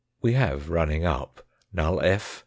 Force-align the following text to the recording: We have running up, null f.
We 0.19 0.33
have 0.33 0.71
running 0.71 1.05
up, 1.05 1.43
null 1.71 2.01
f. 2.01 2.39